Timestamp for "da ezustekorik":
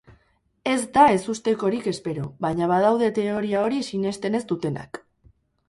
0.95-1.91